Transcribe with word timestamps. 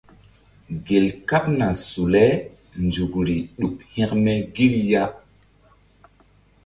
Gel 0.85 1.05
kaɓna 1.29 1.65
su 1.87 2.03
le 2.13 2.23
nzukri 2.85 3.35
ɗuk 3.59 3.75
hȩkme 3.95 4.33
gi 4.53 4.65
ri 4.71 4.81
ya. 4.91 5.03